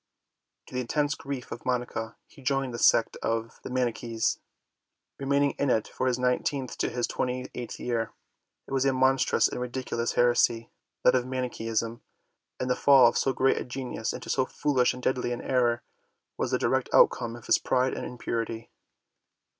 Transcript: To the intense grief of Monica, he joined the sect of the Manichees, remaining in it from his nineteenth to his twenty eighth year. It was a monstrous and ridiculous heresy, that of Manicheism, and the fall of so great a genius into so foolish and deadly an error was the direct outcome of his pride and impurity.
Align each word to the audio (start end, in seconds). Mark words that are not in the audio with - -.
To 0.65 0.73
the 0.73 0.81
intense 0.81 1.13
grief 1.13 1.51
of 1.51 1.63
Monica, 1.63 2.15
he 2.25 2.41
joined 2.41 2.73
the 2.73 2.79
sect 2.79 3.17
of 3.21 3.59
the 3.61 3.69
Manichees, 3.69 4.39
remaining 5.19 5.51
in 5.59 5.69
it 5.69 5.87
from 5.89 6.07
his 6.07 6.17
nineteenth 6.17 6.75
to 6.79 6.89
his 6.89 7.05
twenty 7.05 7.51
eighth 7.53 7.79
year. 7.79 8.11
It 8.65 8.71
was 8.73 8.83
a 8.83 8.93
monstrous 8.93 9.47
and 9.47 9.61
ridiculous 9.61 10.13
heresy, 10.13 10.71
that 11.03 11.13
of 11.13 11.27
Manicheism, 11.27 12.01
and 12.59 12.67
the 12.67 12.75
fall 12.75 13.09
of 13.09 13.15
so 13.15 13.31
great 13.31 13.57
a 13.57 13.63
genius 13.63 14.11
into 14.11 14.31
so 14.31 14.43
foolish 14.47 14.95
and 14.95 15.03
deadly 15.03 15.33
an 15.33 15.41
error 15.43 15.83
was 16.35 16.49
the 16.49 16.57
direct 16.57 16.89
outcome 16.91 17.35
of 17.35 17.45
his 17.45 17.59
pride 17.59 17.93
and 17.93 18.03
impurity. 18.03 18.71